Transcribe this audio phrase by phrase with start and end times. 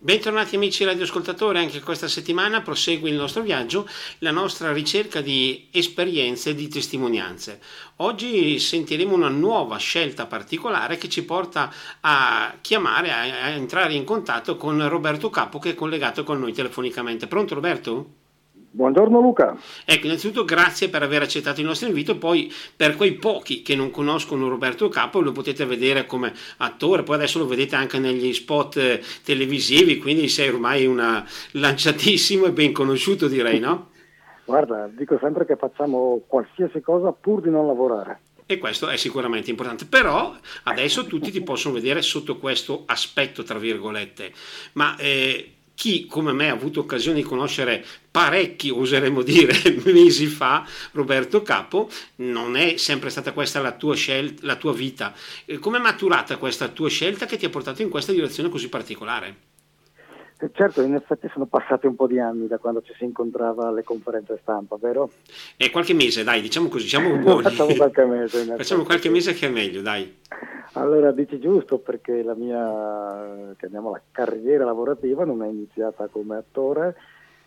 [0.00, 3.84] Bentornati amici radioascoltatori, anche questa settimana prosegue il nostro viaggio,
[4.18, 7.60] la nostra ricerca di esperienze e di testimonianze.
[7.96, 11.72] Oggi sentiremo una nuova scelta particolare che ci porta
[12.02, 17.26] a chiamare, a, entrare in contatto con Roberto Capo che è collegato con noi telefonicamente.
[17.26, 18.17] Pronto Roberto?
[18.78, 19.56] Buongiorno Luca.
[19.84, 23.90] Ecco, innanzitutto grazie per aver accettato il nostro invito, poi per quei pochi che non
[23.90, 28.76] conoscono Roberto Capo lo potete vedere come attore, poi adesso lo vedete anche negli spot
[28.76, 33.90] eh, televisivi, quindi sei ormai una lanciatissimo e ben conosciuto direi, no?
[34.44, 38.20] Guarda, dico sempre che facciamo qualsiasi cosa pur di non lavorare.
[38.46, 43.58] E questo è sicuramente importante, però adesso tutti ti possono vedere sotto questo aspetto, tra
[43.58, 44.30] virgolette,
[44.74, 44.96] ma...
[44.98, 49.54] Eh, chi come me ha avuto occasione di conoscere parecchi, oseremmo dire,
[49.86, 55.14] mesi fa, Roberto Capo, non è sempre stata questa la tua, scelta, la tua vita.
[55.60, 59.47] Come è maturata questa tua scelta che ti ha portato in questa direzione così particolare?
[60.52, 63.82] Certo, in effetti sono passati un po' di anni da quando ci si incontrava alle
[63.82, 65.10] conferenze stampa, vero?
[65.56, 67.42] E qualche mese, dai, diciamo così, siamo buoni.
[67.42, 68.44] Facciamo qualche mese.
[68.56, 70.16] Facciamo qualche mese che è meglio, dai.
[70.74, 76.94] Allora dici giusto perché la mia chiamiamola, carriera lavorativa non è iniziata come attore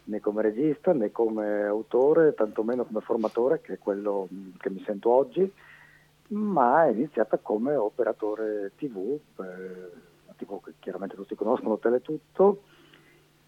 [0.04, 5.10] né come regista né come autore, tantomeno come formatore, che è quello che mi sento
[5.12, 5.50] oggi,
[6.30, 10.46] ma è iniziata come operatore TV, eh, che
[10.80, 12.64] chiaramente tutti conoscono, Teletutto,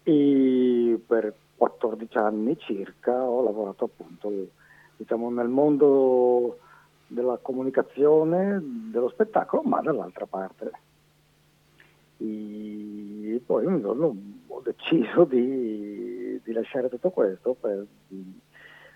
[0.04, 4.30] e per 14 anni circa ho lavorato appunto
[4.96, 6.58] diciamo, nel mondo
[7.06, 8.60] della comunicazione,
[8.90, 10.70] dello spettacolo, ma dall'altra parte.
[12.18, 14.16] E poi un giorno
[14.46, 17.84] ho deciso di, di lasciare tutto questo per,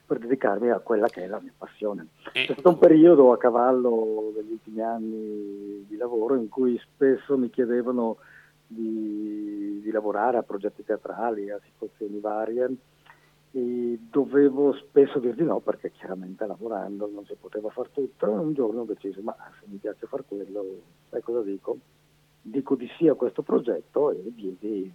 [0.07, 2.09] per, dedicarmi a quella che è la mia passione.
[2.33, 2.45] Eh.
[2.47, 7.51] C'è stato un periodo a cavallo degli ultimi anni di lavoro in cui spesso mi
[7.51, 8.19] chiedevano
[8.69, 12.77] di, di lavorare a progetti teatrali, a situazioni varie
[13.51, 18.29] e dovevo spesso dir di no perché chiaramente lavorando non si poteva fare tutto e
[18.29, 20.65] un giorno ho deciso ma se mi piace fare quello
[21.09, 21.79] sai cosa dico?
[22.43, 24.93] Dico di sì a questo progetto e diedi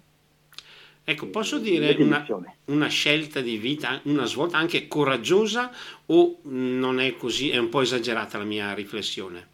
[1.06, 2.26] Ecco, posso dire una,
[2.66, 5.70] una, scelta di vita, una svolta anche coraggiosa
[6.06, 9.53] o non è così, è un po' esagerata la mia riflessione?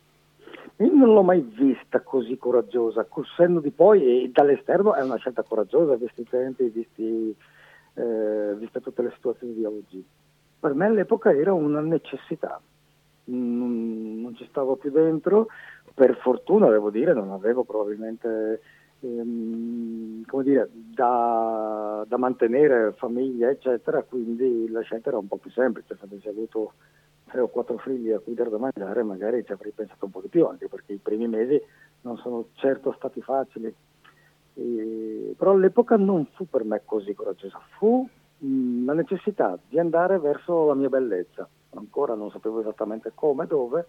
[0.82, 5.18] Io non l'ho mai vista così coraggiosa, col senno di poi e dall'esterno è una
[5.18, 7.36] scelta coraggiosa, visti i tempi, visti
[7.96, 10.04] eh, viste tutte le situazioni di oggi.
[10.60, 12.62] Per me all'epoca era una necessità,
[13.26, 15.48] non, non ci stavo più dentro,
[15.94, 18.62] per fortuna devo dire, non avevo probabilmente
[19.02, 25.52] ehm, come dire, da, da, mantenere famiglia, eccetera, quindi la scelta era un po' più
[25.52, 26.74] semplice, se avessi avuto
[27.30, 30.22] tre o quattro figli a cui dare da mangiare magari ci avrei pensato un po'
[30.22, 31.62] di più, anche perché i primi mesi
[32.02, 33.74] non sono certo stati facili.
[34.56, 38.08] E, però all'epoca non fu per me così coraggiosa, fu
[38.38, 41.48] mh, la necessità di andare verso la mia bellezza.
[41.76, 43.88] Ancora non sapevo esattamente come dove,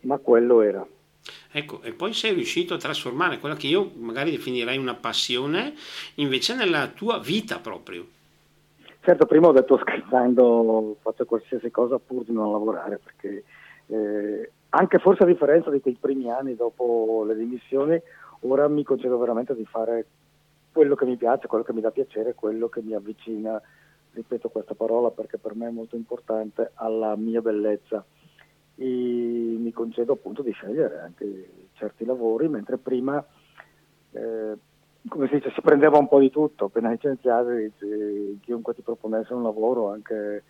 [0.00, 0.86] ma quello era.
[1.52, 5.74] Ecco, e poi sei riuscito a trasformare quella che io magari definirei una passione
[6.16, 8.06] invece nella tua vita proprio.
[9.04, 13.42] Certo, prima ho detto scherzando faccio qualsiasi cosa pur di non lavorare, perché
[13.86, 18.00] eh, anche forse a differenza di quei primi anni dopo le dimissioni
[18.42, 20.06] ora mi concedo veramente di fare
[20.70, 23.60] quello che mi piace, quello che mi dà piacere, quello che mi avvicina,
[24.12, 28.04] ripeto questa parola perché per me è molto importante, alla mia bellezza.
[28.76, 33.24] E mi concedo appunto di scegliere anche certi lavori, mentre prima,
[34.12, 34.56] eh,
[35.08, 37.72] come si dice, si prendeva un po' di tutto, appena licenziati
[38.40, 40.44] chiunque ti proponesse un lavoro, anche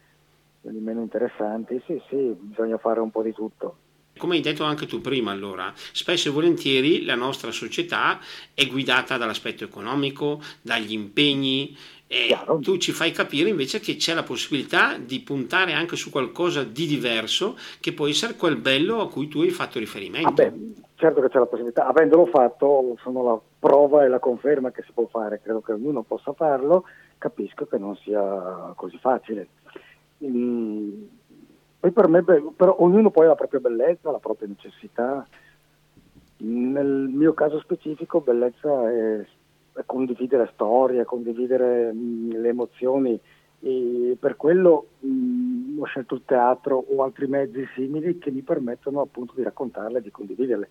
[0.61, 3.77] quelli meno interessanti, sì sì, bisogna fare un po' di tutto.
[4.19, 8.19] Come hai detto anche tu prima, allora, spesso e volentieri la nostra società
[8.53, 11.75] è guidata dall'aspetto economico, dagli impegni,
[12.07, 12.59] e Chiaro.
[12.59, 16.85] tu ci fai capire invece che c'è la possibilità di puntare anche su qualcosa di
[16.85, 20.31] diverso che può essere quel bello a cui tu hai fatto riferimento.
[20.31, 20.53] Beh,
[20.97, 24.91] certo che c'è la possibilità, avendolo fatto sono la prova e la conferma che si
[24.93, 26.85] può fare, credo che ognuno possa farlo,
[27.17, 29.47] capisco che non sia così facile.
[30.25, 31.05] Mm
[31.91, 35.27] per me, però ognuno poi ha la propria bellezza, la propria necessità.
[36.39, 39.27] Nel mio caso specifico bellezza è,
[39.73, 43.21] è condividere storie, condividere mh, le emozioni
[43.65, 49.01] e per quello mh, ho scelto il teatro o altri mezzi simili che mi permettono
[49.01, 50.69] appunto di raccontarle di condividerle.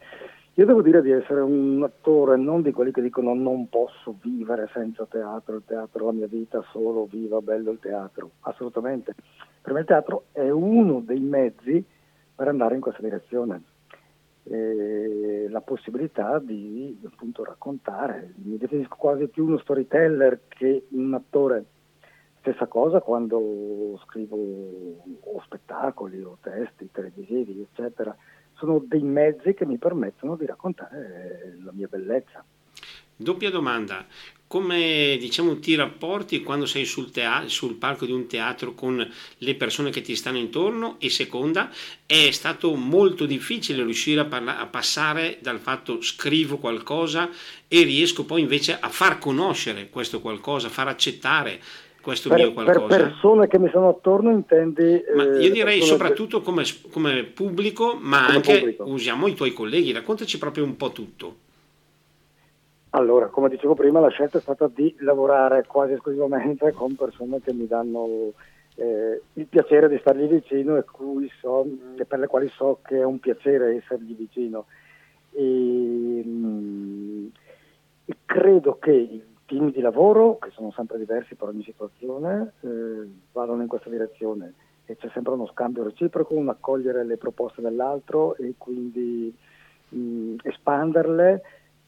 [0.55, 4.69] Io devo dire di essere un attore non di quelli che dicono non posso vivere
[4.73, 9.15] senza teatro, il teatro è la mia vita, solo viva bello il teatro, assolutamente
[9.61, 11.83] per me il teatro è uno dei mezzi
[12.35, 13.61] per andare in questa direzione.
[14.43, 18.33] eh, la possibilità di appunto raccontare.
[18.43, 21.65] Mi definisco quasi più uno storyteller che un attore.
[22.39, 28.15] Stessa cosa quando scrivo o spettacoli o testi televisivi, eccetera.
[28.61, 32.45] Sono dei mezzi che mi permettono di raccontare la mia bellezza.
[33.15, 34.05] Doppia domanda,
[34.45, 39.55] come diciamo, ti rapporti quando sei sul, teatro, sul, palco di un teatro con le
[39.55, 40.97] persone che ti stanno intorno?
[40.99, 41.71] E seconda,
[42.05, 47.31] è stato molto difficile riuscire a, parla- a passare dal fatto scrivo qualcosa
[47.67, 51.59] e riesco poi invece a far conoscere questo qualcosa, far accettare
[52.01, 52.79] questo per, mio qualcosa.
[52.79, 55.03] Per persone che mi sono attorno intendi...
[55.15, 56.43] Ma io eh, direi soprattutto che...
[56.45, 58.83] come, come, pubblico, ma come anche pubblico.
[58.85, 61.35] usiamo i tuoi colleghi, raccontaci proprio un po' tutto.
[62.91, 67.53] Allora, come dicevo prima, la scelta è stata di lavorare quasi esclusivamente con persone che
[67.53, 68.33] mi danno
[68.75, 70.83] eh, il piacere di stargli vicino e,
[71.39, 71.65] so,
[71.97, 74.65] e, per le quali so che è un piacere essergli vicino.
[75.31, 77.27] E, mh, mm,
[78.05, 79.21] e credo che
[79.51, 84.53] team di lavoro, che sono sempre diversi per ogni situazione, eh, vadano in questa direzione
[84.85, 89.35] e c'è sempre uno scambio reciproco, un accogliere le proposte dell'altro e quindi
[89.89, 91.41] mh, espanderle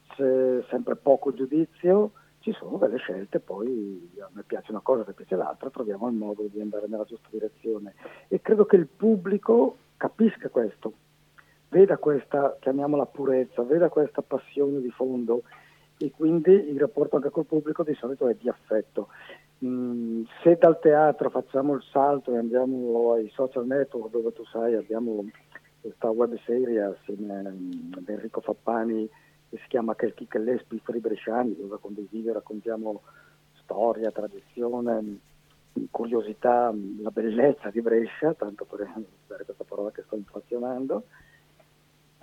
[0.08, 5.04] c'è sempre poco giudizio, ci sono delle scelte, poi a me piace una cosa, a
[5.06, 7.94] me piace l'altra, troviamo il modo di andare nella giusta direzione.
[8.28, 10.92] E credo che il pubblico capisca questo,
[11.70, 15.42] veda questa, chiamiamola purezza, veda questa passione di fondo
[15.98, 19.08] e quindi il rapporto anche col pubblico di solito è di affetto.
[19.64, 24.74] Mm, se dal teatro facciamo il salto e andiamo ai social network dove tu sai
[24.74, 25.24] abbiamo
[25.80, 27.38] questa web serie assieme
[27.94, 29.08] ad Enrico Fappani
[29.48, 33.02] che si chiama Che chi che l'è Pifferi Bresciani, dove condivido raccontiamo
[33.62, 35.18] storia, tradizione,
[35.90, 38.80] curiosità, la bellezza di Brescia, tanto per
[39.24, 41.04] usare questa parola che sto inflazionando.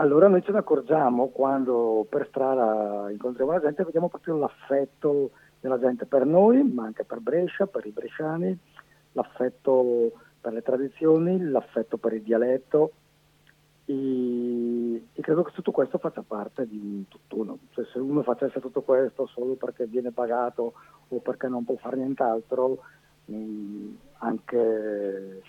[0.02, 5.78] Allora noi ce ne accorgiamo quando per strada incontriamo la gente, vediamo proprio l'affetto della
[5.78, 8.58] gente per noi, ma anche per Brescia, per i bresciani,
[9.12, 10.12] l'affetto
[10.42, 12.94] per le tradizioni, l'affetto per il dialetto,
[13.86, 17.60] e, e, credo che tutto questo faccia parte di un tutt'uno.
[17.70, 20.74] Cioè, se uno facesse tutto questo solo perché viene pagato
[21.10, 22.80] o perché non può fare nient'altro,
[23.26, 25.42] mh, mm, anche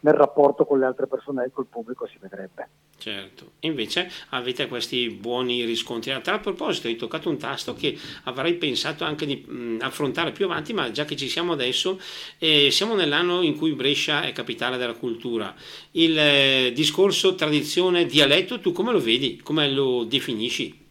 [0.00, 2.87] nel rapporto con le altre persone e col pubblico si vedrebbe.
[2.98, 6.10] Certo, invece avete questi buoni riscontri.
[6.10, 10.72] A tal proposito, hai toccato un tasto che avrei pensato anche di affrontare più avanti,
[10.72, 12.00] ma già che ci siamo adesso,
[12.38, 15.54] eh, siamo nell'anno in cui Brescia è capitale della cultura.
[15.92, 19.40] Il eh, discorso tradizione, dialetto, tu come lo vedi?
[19.44, 20.86] Come lo definisci?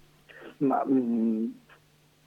[0.60, 1.54] Ma, mh,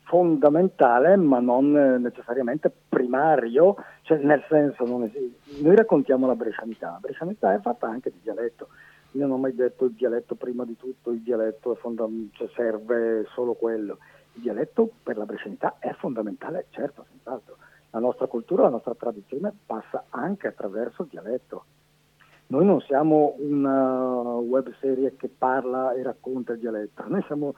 [0.03, 1.73] fondamentale, ma non
[2.03, 8.19] necessariamente primario, cioè nel senso, noi raccontiamo la brescianità, la brescianità è fatta anche di
[8.23, 8.69] dialetto.
[9.13, 11.79] Io non ho mai detto il dialetto prima di tutto, il dialetto
[12.33, 13.99] cioè serve solo quello.
[14.35, 17.57] Il dialetto per la brescianità è fondamentale, certo, senz'altro.
[17.91, 21.65] La nostra cultura, la nostra tradizione passa anche attraverso il dialetto.
[22.49, 27.55] Noi non siamo una web serie che parla e racconta il dialetto, noi siamo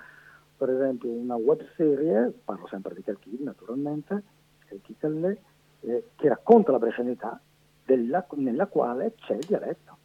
[0.57, 4.23] per esempio una web serie, parlo sempre di Calchini naturalmente,
[4.69, 5.39] Calchitelle,
[5.81, 7.41] eh, che racconta la brescianità
[7.85, 9.97] della, nella quale c'è il dialetto.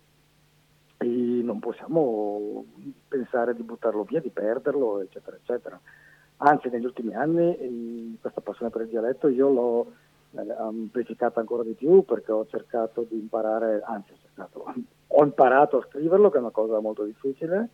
[0.97, 2.65] E non possiamo
[3.07, 5.79] pensare di buttarlo via, di perderlo, eccetera, eccetera.
[6.38, 9.91] Anzi, negli ultimi anni eh, questa passione per il dialetto io l'ho
[10.31, 14.73] eh, amplificata ancora di più perché ho cercato di imparare, anzi ho, cercato,
[15.07, 17.69] ho imparato a scriverlo, che è una cosa molto difficile,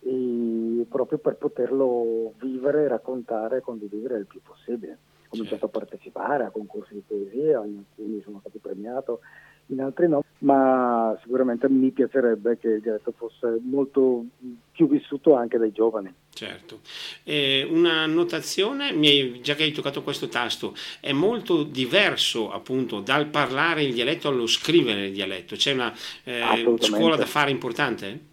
[0.00, 4.92] e proprio per poterlo vivere, raccontare e condividere il più possibile.
[4.92, 5.78] Ho cominciato certo.
[5.78, 9.20] a partecipare a concorsi di poesia, in alcuni sono stato premiato,
[9.66, 14.24] in altri no, ma sicuramente mi piacerebbe che il dialetto fosse molto
[14.72, 16.12] più vissuto anche dai giovani.
[16.34, 16.80] Certo,
[17.24, 18.92] eh, una notazione,
[19.40, 24.46] già che hai toccato questo tasto, è molto diverso appunto dal parlare il dialetto allo
[24.46, 25.92] scrivere il dialetto, c'è una
[26.24, 28.30] eh, scuola da fare importante?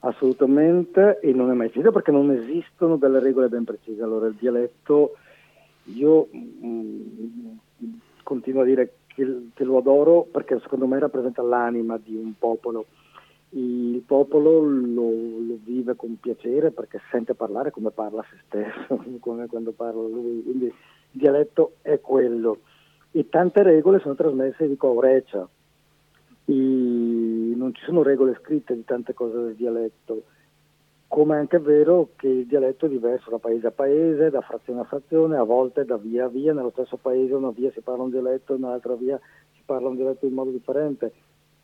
[0.00, 4.02] Assolutamente, e non è mai finita perché non esistono delle regole ben precise.
[4.02, 5.16] Allora, il dialetto,
[5.94, 7.52] io mh, mm,
[8.22, 12.86] continuo a dire che, che, lo adoro perché secondo me rappresenta l'anima di un popolo.
[13.50, 19.46] Il popolo lo, lo, vive con piacere perché sente parlare come parla se stesso, come
[19.46, 20.42] quando parla lui.
[20.42, 20.74] Quindi il
[21.10, 22.60] dialetto è quello.
[23.10, 25.48] E tante regole sono trasmesse di Aurecia,
[26.44, 30.22] e non ci sono regole scritte di tante cose del dialetto,
[31.10, 34.82] come è anche vero che il dialetto è diverso da paese a paese, da frazione
[34.82, 38.04] a frazione, a volte da via a via, nello stesso paese una via si parla
[38.04, 39.18] un dialetto, un'altra via
[39.54, 41.12] si parla un dialetto in modo differente.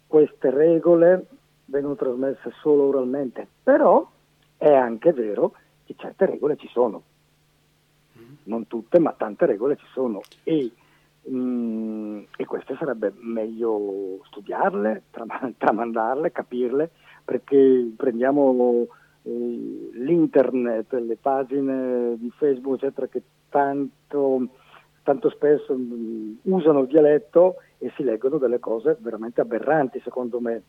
[0.08, 1.26] Queste regole
[1.66, 4.10] vengono trasmesse solo oralmente, però
[4.58, 5.52] È anche vero
[5.84, 7.02] che certe regole ci sono,
[8.44, 10.22] non tutte, ma tante regole ci sono.
[10.42, 10.72] E,
[11.30, 16.90] mm, e queste sarebbe meglio studiarle, tram- tramandarle, capirle,
[17.22, 18.88] perché prendiamo
[19.26, 24.48] l'internet, le pagine di Facebook, eccetera, che tanto,
[25.02, 30.40] tanto spesso mh, mm, usano il dialetto e si leggono delle cose veramente aberranti, secondo
[30.40, 30.62] me.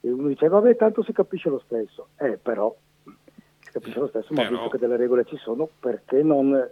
[0.00, 2.08] E uno dice, vabbè, tanto si capisce lo stesso.
[2.16, 4.54] Eh, però, si capisce lo stesso, ma però...
[4.54, 6.68] visto che delle regole ci sono, perché non,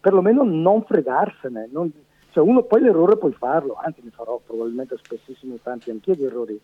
[0.00, 1.68] perlomeno non fregarsene.
[1.72, 1.92] Non,
[2.30, 6.60] cioè uno poi l'errore puoi farlo, anzi ne farò probabilmente spessissimo tanti anch'io di errori,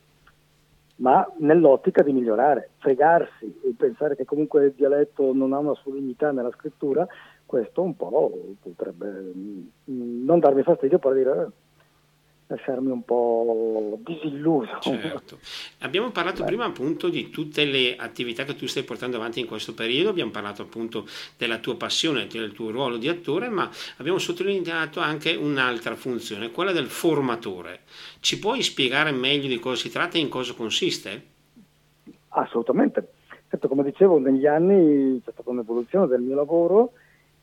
[1.01, 6.31] ma nell'ottica di migliorare, fregarsi e pensare che comunque il dialetto non ha una solennità
[6.31, 7.07] nella scrittura,
[7.47, 8.31] questo un po'
[8.63, 11.47] potrebbe mm, non darmi fastidio, però dire eh,
[12.51, 14.79] lasciarmi un po' disilluso.
[14.81, 15.39] Certo.
[15.81, 16.49] Abbiamo parlato Beh.
[16.49, 20.31] prima appunto di tutte le attività che tu stai portando avanti in questo periodo, abbiamo
[20.31, 25.95] parlato appunto della tua passione, del tuo ruolo di attore, ma abbiamo sottolineato anche un'altra
[25.95, 27.81] funzione, quella del formatore.
[28.19, 31.23] Ci puoi spiegare meglio di cosa si tratta e in cosa consiste?
[32.29, 33.13] Assolutamente.
[33.49, 36.93] Certo, come dicevo, negli anni c'è stata un'evoluzione del mio lavoro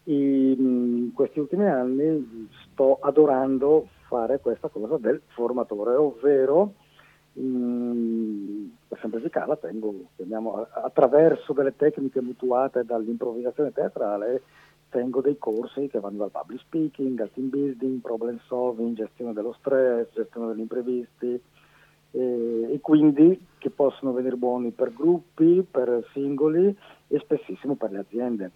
[0.03, 6.73] e in questi ultimi anni sto adorando fare questa cosa del formatore, ovvero
[7.33, 14.41] mh, mm, per semplificarla tengo, chiamiamo, attraverso delle tecniche mutuate dall'improvvisazione teatrale
[14.89, 19.53] tengo dei corsi che vanno dal public speaking al team building, problem solving, gestione dello
[19.59, 21.39] stress, gestione degli imprevisti
[22.11, 26.75] eh, e quindi che possono venire buoni per gruppi, per singoli
[27.07, 28.51] e spessissimo per le aziende.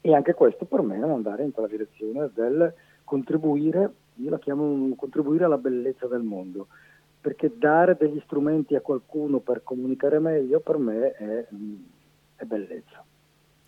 [0.00, 2.72] E anche questo per me è andare in quella direzione del
[3.04, 6.68] contribuire io la chiamo contribuire alla bellezza del mondo,
[7.20, 11.46] perché dare degli strumenti a qualcuno per comunicare meglio per me è,
[12.36, 13.04] è bellezza.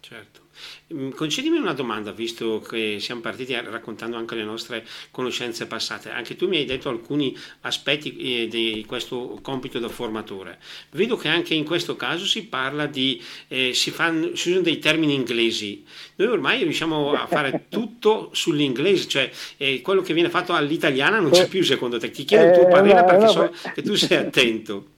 [0.00, 0.46] Certo.
[0.94, 6.10] Mm, concedimi una domanda, visto che siamo partiti raccontando anche le nostre conoscenze passate.
[6.10, 10.58] Anche tu mi hai detto alcuni aspetti eh, di questo compito da formatore.
[10.90, 14.78] Vedo che anche in questo caso si parla di, eh, si, fanno, si usano dei
[14.78, 15.84] termini inglesi.
[16.16, 21.30] Noi ormai riusciamo a fare tutto sull'inglese, cioè eh, quello che viene fatto all'italiana non
[21.30, 22.10] c'è più secondo te.
[22.10, 24.86] Ti chiedo il tuo eh, parere perché so che tu sei attento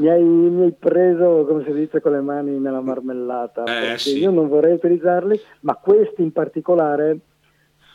[0.00, 3.64] mi hai, mi hai, preso, come si dice, con le mani nella marmellata.
[3.64, 4.18] Eh, sì.
[4.18, 7.18] Io non vorrei utilizzarli, ma questi in particolare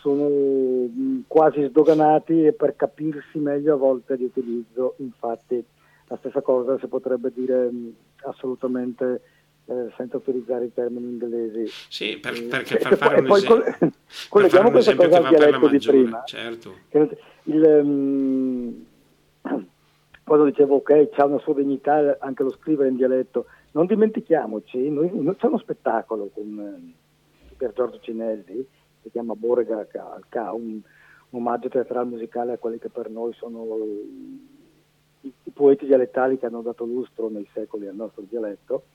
[0.01, 4.93] sono mm, quasi sdoganati e per capirsi meglio a volte li utilizzo.
[4.97, 5.63] Infatti
[6.07, 7.89] la stessa cosa si potrebbe dire mm,
[8.25, 9.21] assolutamente
[9.65, 11.65] eh, senza utilizzare i termini inglesi.
[11.89, 13.91] Sì, per, perché per fare un esempio,
[14.29, 16.21] colleghiamo questa cosa al dialetto di prima.
[16.23, 16.75] Certo.
[17.45, 18.85] Il, um,
[20.25, 25.11] quando dicevo ok, c'è una sua dignità anche lo scrivere in dialetto, non dimentichiamoci, noi,
[25.13, 28.67] noi, c'è uno spettacolo con eh, Pier Giorgio Cinelli,
[29.03, 30.81] si chiama Borega Calca, un,
[31.29, 33.65] un omaggio teatrale musicale a quelli che per noi sono
[35.21, 38.85] i, i poeti dialettali che hanno dato lustro nei secoli al nostro dialetto,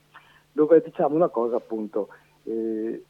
[0.50, 2.08] dove diciamo una cosa appunto,
[2.42, 3.04] eh,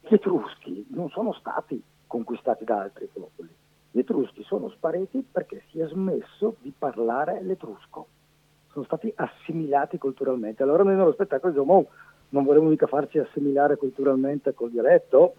[0.00, 3.48] gli Etruschi non sono stati conquistati da altri popoli,
[3.94, 8.06] gli Etruschi sono spariti perché si è smesso di parlare l'etrusco,
[8.72, 10.64] sono stati assimilati culturalmente.
[10.64, 11.86] Allora noi nello spettacolo diciamo, oh,
[12.30, 15.34] non vorremmo mica farci assimilare culturalmente col dialetto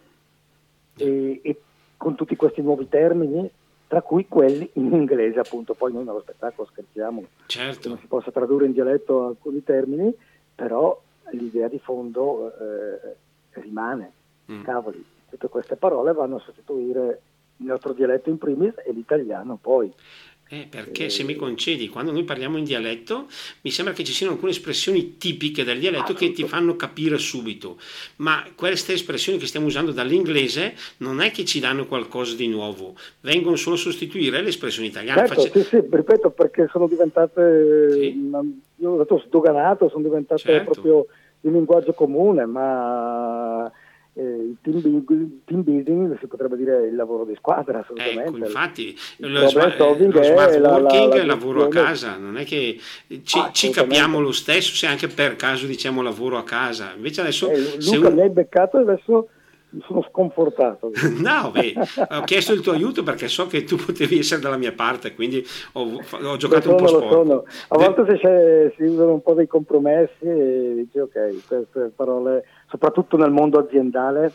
[0.95, 1.61] e, e
[1.97, 3.51] con tutti questi nuovi termini
[3.87, 7.81] tra cui quelli in inglese appunto, poi noi nello spettacolo scherziamo certo.
[7.81, 10.15] che non si possa tradurre in dialetto alcuni termini,
[10.55, 10.97] però
[11.31, 13.15] l'idea di fondo eh,
[13.59, 14.11] rimane,
[14.49, 14.63] mm.
[14.63, 17.21] cavoli, tutte queste parole vanno a sostituire
[17.57, 19.91] il nostro dialetto in primis e l'italiano poi.
[20.47, 23.25] Eh, perché se mi concedi, quando noi parliamo in dialetto,
[23.61, 27.77] mi sembra che ci siano alcune espressioni tipiche del dialetto che ti fanno capire subito,
[28.17, 32.93] ma queste espressioni che stiamo usando dall'inglese non è che ci danno qualcosa di nuovo,
[33.21, 35.25] vengono solo a sostituire le espressioni italiane.
[35.25, 35.63] Certo, Face...
[35.63, 38.29] sì, sì, ripeto, perché sono diventate, sì.
[38.75, 40.71] io ho detto sdoganato, sono diventate certo.
[40.71, 41.07] proprio
[41.41, 43.71] di linguaggio comune, ma
[44.17, 48.23] eh, il team, building, team, building, si potrebbe dire il lavoro di squadra assolutamente.
[48.23, 52.79] Ecco, infatti il lo, sma- lo smart working è lavoro a casa, non è che
[53.23, 56.93] ci, ah, ci, capiamo lo stesso se anche per caso diciamo lavoro a casa.
[56.95, 57.49] Invece adesso...
[57.49, 58.13] Eh, Luca, un...
[58.13, 59.27] mi hai beccato adesso
[59.83, 60.91] sono sconfortato.
[61.19, 61.73] no, beh,
[62.09, 65.45] ho chiesto il tuo aiuto perché so che tu potevi essere dalla mia parte, quindi
[65.73, 67.45] ho, ho giocato sono, un po' sporco.
[67.69, 68.73] A volte De...
[68.77, 74.31] si usano un po' dei compromessi e dici ok, queste parole, soprattutto nel mondo aziendale,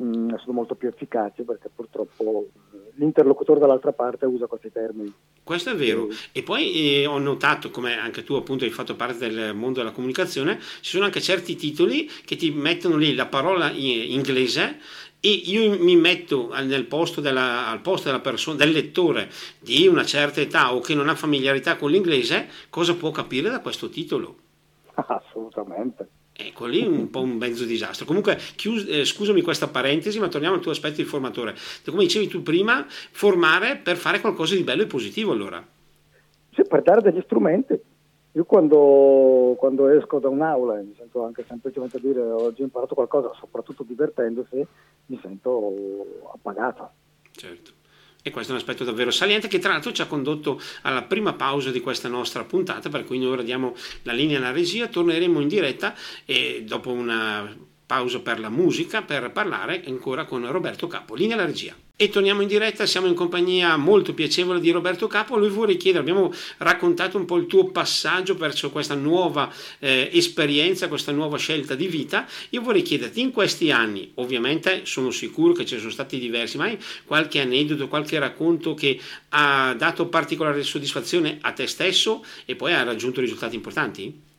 [0.00, 2.48] mh, mm, sono molto più efficaci perché purtroppo
[2.94, 5.12] l'interlocutore dall'altra parte usa questi termini.
[5.42, 6.08] Questo è vero.
[6.32, 9.92] E poi eh, ho notato, come anche tu appunto hai fatto parte del mondo della
[9.92, 14.78] comunicazione, ci sono anche certi titoli che ti mettono lì la parola inglese
[15.20, 20.04] e io mi metto nel posto della, al posto della persona, del lettore di una
[20.04, 24.36] certa età o che non ha familiarità con l'inglese, cosa può capire da questo titolo?
[24.94, 26.08] Assolutamente.
[26.46, 28.06] Ecco lì un po' un mezzo disastro.
[28.06, 31.54] Comunque, chius- eh, scusami questa parentesi, ma torniamo al tuo aspetto di formatore.
[31.84, 35.64] Come dicevi tu prima, formare per fare qualcosa di bello e positivo allora.
[36.52, 37.78] Sì, per dare degli strumenti.
[38.32, 42.94] Io quando, quando esco da un'aula e mi sento anche semplicemente dire oggi ho imparato
[42.94, 44.64] qualcosa, soprattutto divertendosi,
[45.06, 45.74] mi sento
[46.32, 46.90] appagato.
[47.32, 47.78] Certo.
[48.22, 51.32] E questo è un aspetto davvero saliente che tra l'altro ci ha condotto alla prima
[51.32, 55.40] pausa di questa nostra puntata, per cui noi ora diamo la linea alla regia, torneremo
[55.40, 61.16] in diretta e dopo una pausa per la musica per parlare ancora con Roberto Capo.
[61.16, 61.74] Linea alla regia.
[61.96, 65.36] E torniamo in diretta, siamo in compagnia molto piacevole di Roberto Capo.
[65.36, 70.86] Lui vorrei chiedere, abbiamo raccontato un po' il tuo passaggio verso questa nuova eh, esperienza,
[70.86, 72.28] questa nuova scelta di vita.
[72.50, 76.66] Io vorrei chiederti, in questi anni, ovviamente sono sicuro che ci sono stati diversi, ma
[76.66, 82.72] hai qualche aneddoto, qualche racconto che ha dato particolare soddisfazione a te stesso e poi
[82.72, 84.29] ha raggiunto risultati importanti?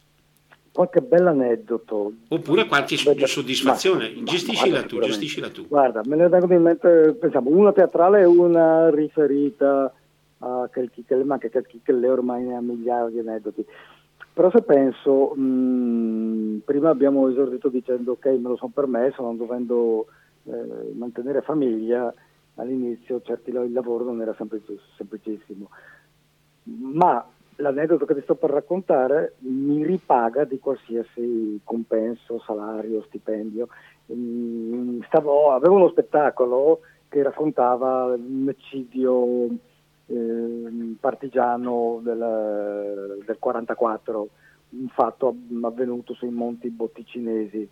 [0.72, 2.14] Qualche bell'aneddoto.
[2.30, 5.68] Oppure qualche Beh, soddisfazione, ma, gestiscila ma, tu, gestiscila tu.
[5.68, 9.94] Guarda, me ne vengono in mente, pensiamo, una teatrale e una riferita
[10.40, 13.66] a Kelchichelle, ma che Kelchichelle ormai ne ha migliaia di aneddoti.
[14.34, 19.36] Però se penso, mh, mm, prima abbiamo esordito dicendo ok, me lo sono permesso, non
[19.36, 20.08] dovendo
[20.46, 22.14] eh, mantenere famiglia,
[22.56, 25.70] all'inizio certi il lavoro non era semplicissimo.
[26.64, 27.26] Ma
[27.62, 33.68] l'aneddoto che ti sto per raccontare mi ripaga di qualsiasi compenso, salario, stipendio.
[34.12, 39.48] Mm, stavo, avevo uno spettacolo che raccontava l'omicidio
[40.08, 44.28] eh, partigiano del, del 44,
[44.70, 47.70] un fatto avvenuto sui monti botticinesi.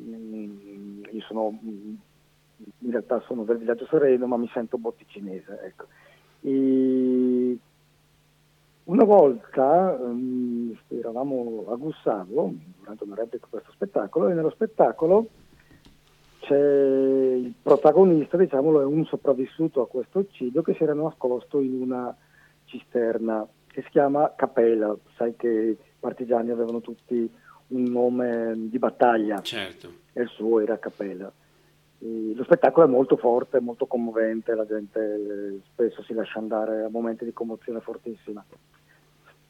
[0.00, 5.60] Mm, io sono, in realtà sono del villaggio sereno, ma mi sento botticinese.
[5.62, 5.86] Ecco.
[6.40, 6.50] E
[8.84, 15.28] una volta um, eravamo a Gussavo durante una replica di questo spettacolo e nello spettacolo
[16.40, 21.80] c'è il protagonista, diciamolo, è un sopravvissuto a questo eccidio che si era nascosto in
[21.80, 22.14] una
[22.66, 24.94] cisterna che si chiama Capella.
[25.16, 27.30] Sai che i partigiani avevano tutti
[27.68, 29.90] un nome di battaglia certo.
[30.12, 31.32] e il suo era Capella.
[32.00, 36.90] E lo spettacolo è molto forte, molto commovente, la gente spesso si lascia andare a
[36.90, 38.44] momenti di commozione fortissima.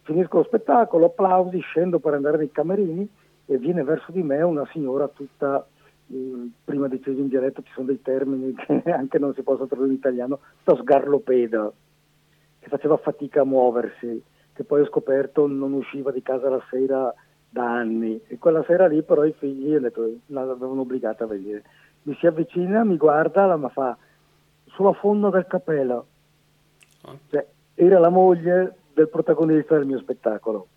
[0.05, 3.09] Finisco lo spettacolo, applausi, scendo per andare nei camerini
[3.47, 5.67] e viene verso di me una signora tutta,
[6.09, 9.89] eh, prima dicevo in dialetto ci sono dei termini che anche non si possono tradurre
[9.89, 11.73] in italiano, sto sgarlopeda,
[12.61, 17.13] che faceva fatica a muoversi, che poi ho scoperto non usciva di casa la sera
[17.49, 19.79] da anni e quella sera lì però i figli
[20.27, 21.63] l'avevano obbligata a venire.
[22.03, 23.97] Mi si avvicina, mi guarda, la ma fa
[24.67, 26.07] sulla fonda del cappello.
[27.03, 27.17] Ah.
[27.31, 30.69] Cioè, era la moglie del protagonista del mio spettacolo.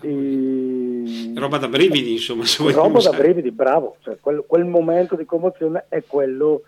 [0.00, 1.32] E...
[1.34, 2.44] Roba da brividi, insomma.
[2.46, 3.96] Se roba da brividi, bravo.
[4.00, 6.62] Cioè, quel, quel, momento di commozione è quello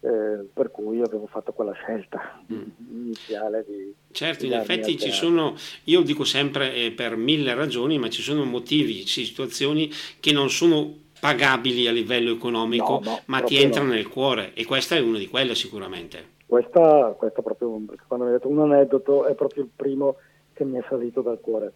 [0.00, 2.62] eh, per cui avevo fatto quella scelta mm.
[2.90, 3.92] iniziale di...
[4.12, 8.44] Certo, in effetti ci sono, io dico sempre eh, per mille ragioni, ma ci sono
[8.44, 13.94] motivi, situazioni che non sono pagabili a livello economico, no, no, ma ti entrano no.
[13.94, 16.36] nel cuore e questa è una di quelle sicuramente.
[16.48, 20.16] Questa, questa proprio, quando mi hai detto un aneddoto, è proprio il primo
[20.54, 21.72] che mi è salito dal cuore.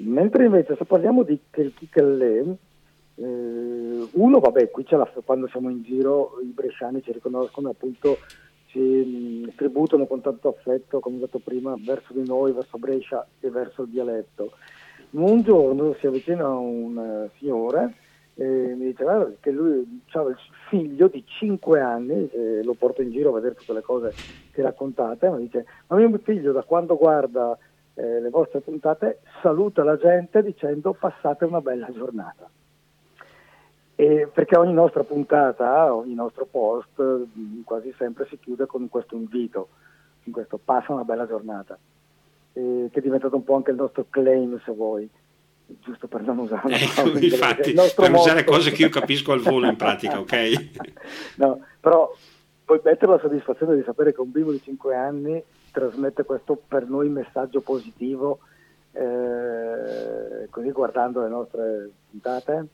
[0.00, 2.56] Mentre invece se parliamo di Kelchichelle,
[3.14, 8.18] eh, uno, vabbè, qui la, quando siamo in giro i bresciani ci riconoscono appunto,
[8.66, 13.26] ci mh, tributano con tanto affetto, come ho detto prima, verso di noi, verso Brescia
[13.40, 14.50] e verso il dialetto.
[15.12, 17.94] Un giorno si avvicina un signore
[18.40, 18.44] e
[18.76, 23.30] mi diceva che lui aveva il figlio di 5 anni, eh, lo porto in giro
[23.30, 24.14] a vedere tutte le cose
[24.52, 27.58] che raccontate, ma dice, ma mio figlio da quando guarda
[27.94, 32.48] eh, le vostre puntate saluta la gente dicendo passate una bella giornata.
[33.96, 39.16] E perché ogni nostra puntata, ogni nostro post mm, quasi sempre si chiude con questo
[39.16, 39.68] invito,
[40.22, 41.76] con questo passa una bella giornata,
[42.52, 45.10] che è diventato un po' anche il nostro claim se vuoi
[45.80, 48.20] giusto per non usare ecco, infatti, per motto.
[48.20, 50.68] usare cose che io capisco al volo in pratica, ok?
[51.36, 52.14] no, però
[52.64, 56.88] puoi mettere la soddisfazione di sapere che un bimbo di 5 anni trasmette questo per
[56.88, 58.40] noi messaggio positivo,
[58.92, 62.66] eh, così guardando le nostre puntate.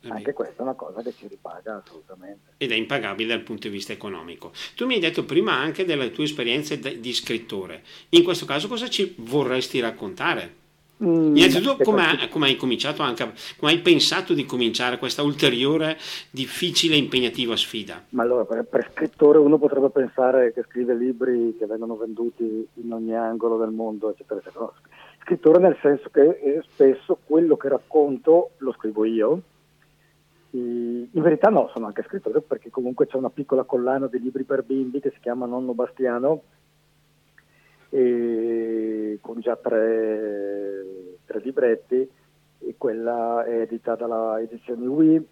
[0.00, 2.52] Eh Anche questa è una cosa che ci ripaga assolutamente.
[2.56, 4.52] Ed è impagabile dal punto di vista economico.
[4.76, 7.82] Tu mi hai detto prima anche delle tue esperienze di scrittore.
[8.10, 10.66] In questo caso cosa ci vorresti raccontare?
[11.02, 15.96] Mm, Innanzitutto come, hai cominciato anche, come hai pensato di cominciare questa ulteriore
[16.30, 18.04] difficile e impegnativa sfida?
[18.10, 22.92] Ma allora per, per, scrittore uno potrebbe pensare che scrive libri che vengono venduti in
[22.92, 24.64] ogni angolo del mondo, eccetera, eccetera.
[24.64, 24.72] No,
[25.20, 29.42] scrittore nel senso che eh, spesso quello che racconto lo scrivo io.
[30.50, 34.64] In verità no, sono anche scrittore perché comunque c'è una piccola collana di libri per
[34.64, 36.42] bimbi che si chiama Nonno Bastiano
[37.90, 40.84] e con già tre,
[41.24, 42.08] tre libretti
[42.60, 45.26] e quella è editata dalla edizione Wii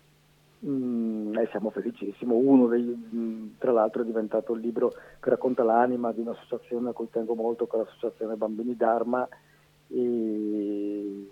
[0.67, 2.33] mm, e siamo felicissimi.
[2.33, 6.93] Uno dei, mm, tra l'altro è diventato il libro che racconta l'anima di un'associazione a
[6.93, 9.29] cui tengo molto, che è l'associazione Bambini Dharma.
[9.89, 11.29] E,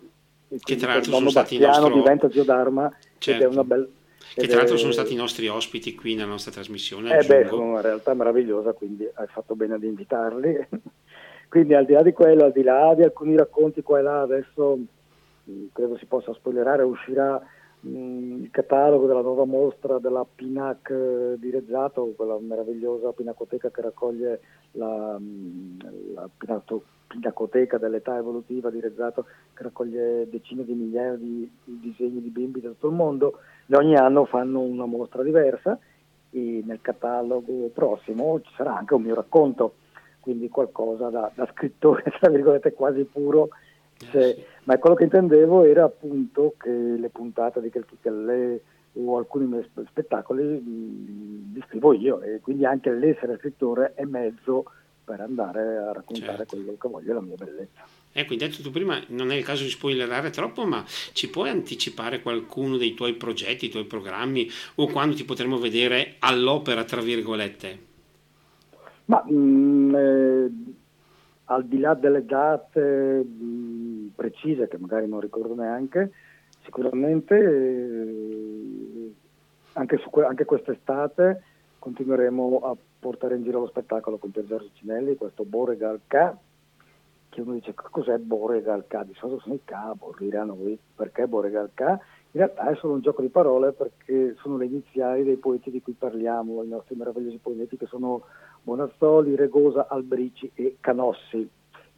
[0.49, 1.93] e che tra l'altro sono stati nostro...
[1.93, 3.45] diventa Zio Dharma certo.
[3.45, 3.87] ed è una bella
[4.35, 7.17] che tra l'altro sono stati i nostri ospiti qui nella nostra trasmissione.
[7.19, 10.69] Eh beh, sono una realtà meravigliosa, quindi hai fatto bene ad invitarli.
[11.55, 14.23] Quindi al di là di quello, al di là di alcuni racconti qua e là,
[14.23, 14.77] adesso
[15.49, 17.41] mm, credo si possa spoilerare, uscirà
[17.79, 23.71] mh, mm, il catalogo della nuova mostra della Pinac eh, di Rezzato, quella meravigliosa pinacoteca
[23.71, 24.41] che raccoglie
[24.73, 25.79] la, mm,
[26.15, 32.21] la pinato, pinacoteca dell'età evolutiva di Rezzato, che raccoglie decine di migliaia di, di disegni
[32.21, 33.39] di bimbi da tutto il mondo,
[33.69, 35.79] e ogni anno fanno una mostra diversa
[36.31, 39.75] e nel catalogo prossimo ci sarà anche un mio racconto
[40.25, 43.51] quindi qualcosa da, da scrittore, tra virgolette, quasi puro.
[44.11, 48.61] Se, ma quello che intendevo era appunto che le puntate di Calchicelle
[48.95, 50.63] o alcuni miei spettacoli
[51.53, 54.65] li scrivo io e quindi anche l'essere scrittore è mezzo
[55.05, 56.57] per andare a raccontare certo.
[56.57, 57.85] quello che voglio, la mia bellezza.
[58.11, 60.83] Ecco, hai detto tu prima, non è il caso di spoilerare troppo, ma
[61.13, 66.15] ci puoi anticipare qualcuno dei tuoi progetti, i tuoi programmi o quando ti potremo vedere
[66.21, 67.93] all'opera, tra virgolette?
[69.07, 70.53] Ma mh, mm, eh,
[71.45, 76.13] al di là delle date mh, mm, precise, che magari non ricordo neanche,
[76.65, 79.13] sicuramente eh,
[79.75, 81.43] anche, su, anche quest'estate
[81.79, 86.33] continueremo a portare in giro lo spettacolo con Pier Giorgio Cinelli, questo Boregal K,
[87.29, 89.05] che uno dice cos'è Boregal K?
[89.05, 91.81] Di solito sono i K, borrire a noi, perché Boregal K?
[91.81, 95.83] In realtà è solo un gioco di parole perché sono le iniziali dei poeti di
[95.83, 98.23] cui parliamo, i nostri meravigliosi poeti che sono
[98.65, 101.49] Bonazzoli, Regosa, Albrici e Canossi,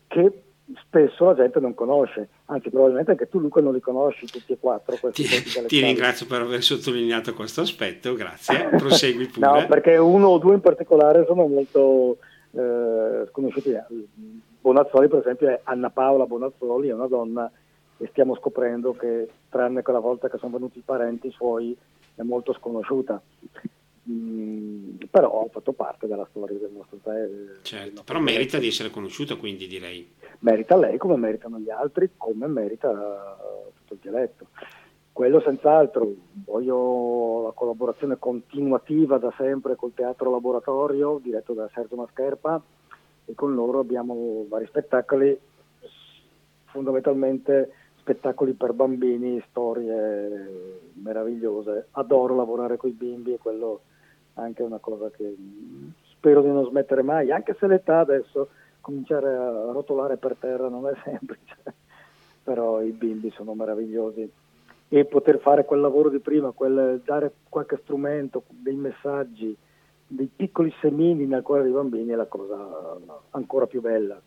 [0.09, 0.43] che
[0.85, 4.59] spesso la gente non conosce, anzi probabilmente anche tu Luca non li conosci tutti e
[4.59, 4.97] quattro.
[5.11, 5.25] Ti,
[5.67, 9.47] ti ringrazio per aver sottolineato questo aspetto, grazie, prosegui pure.
[9.47, 12.19] no, perché uno o due in particolare sono molto
[12.51, 13.75] eh, sconosciuti.
[14.61, 17.49] Bonazzoli per esempio è Anna Paola Bonazzoli, è una donna
[17.99, 21.77] e stiamo scoprendo che tranne quella volta che sono venuti i parenti suoi
[22.17, 23.23] è molto sconosciuta.
[24.09, 27.59] Mm, però ha fatto parte della storia del nostro paese.
[27.63, 30.09] Certo, però merita di essere conosciuta, quindi direi.
[30.41, 33.37] Merita lei come meritano gli altri, come merita
[33.75, 34.47] tutto il dialetto.
[35.13, 36.13] Quello senz'altro,
[36.45, 42.63] voglio la collaborazione continuativa da sempre col Teatro Laboratorio, diretto da Sergio Mascherpa,
[43.25, 45.37] e con loro abbiamo vari spettacoli,
[46.67, 51.89] fondamentalmente spettacoli per bambini, storie meravigliose.
[51.93, 53.81] Adoro lavorare con i bimbi e quello
[54.37, 55.35] anche una cosa che
[56.11, 58.49] spero di non smettere mai, anche se l'età adesso
[58.81, 61.57] cominciare a rotolare per terra non è semplice,
[62.43, 64.31] però i bimbi sono meravigliosi
[64.89, 69.57] e poter fare quel lavoro di prima, quel, dare qualche strumento, dei messaggi,
[70.07, 72.97] dei piccoli semini nel cuore dei bambini è la cosa
[73.31, 74.21] ancora più bella.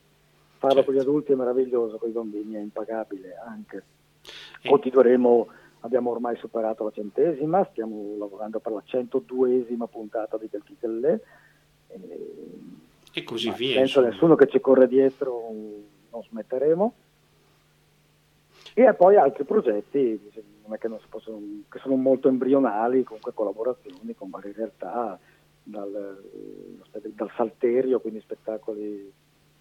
[0.58, 3.84] Farlo con gli adulti è meraviglioso, con i bambini è impagabile anche.
[4.68, 5.48] Continueremo
[5.82, 11.22] abbiamo ormai superato la centesima, stiamo lavorando per la 102esima puntata di Calchitelle
[11.88, 12.00] e,
[13.14, 13.76] e così via.
[13.76, 15.54] Senza nessuno che ci corre dietro
[16.12, 16.94] non smetteremo.
[18.74, 20.32] E poi altri progetti
[20.64, 21.40] non è che, non possono,
[21.70, 25.20] che sono molto embrionali, comunque collaborazioni con varie realtà,
[25.64, 26.24] dal,
[26.92, 29.12] dal salterio, quindi spettacoli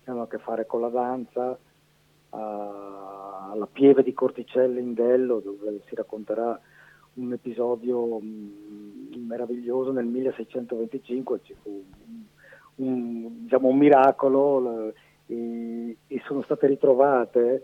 [0.02, 1.58] che hanno a che fare con la danza,
[2.30, 6.60] alla pieve di Corticelle in Dello dove si racconterà
[7.14, 8.26] un episodio mh,
[9.16, 12.22] mm, meraviglioso nel 1625 ci fu un,
[12.76, 14.92] un, diciamo, un miracolo
[15.26, 17.62] e, e, sono state ritrovate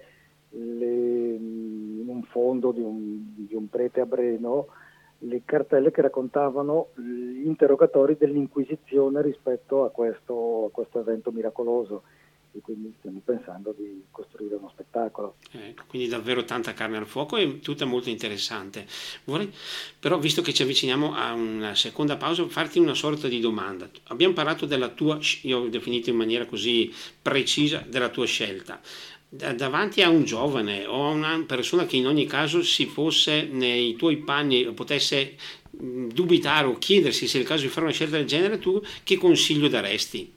[0.50, 4.66] le, in un fondo di un, di un prete a Breno
[5.18, 12.02] le cartelle che raccontavano gli interrogatori dell'Inquisizione rispetto a questo, a questo evento miracoloso
[12.54, 15.36] e quindi stiamo pensando di costruire uno spettacolo.
[15.52, 18.86] Eh, quindi davvero tanta carne al fuoco e tutta molto interessante.
[19.24, 19.52] Vorrei
[19.98, 23.90] però, visto che ci avviciniamo a una seconda pausa, farti una sorta di domanda.
[24.04, 28.80] Abbiamo parlato della tua, io ho definito in maniera così precisa, della tua scelta
[29.36, 33.96] davanti a un giovane o a una persona che in ogni caso si fosse nei
[33.96, 35.34] tuoi panni potesse
[35.70, 39.16] dubitare o chiedersi se è il caso di fare una scelta del genere, tu che
[39.16, 40.33] consiglio daresti?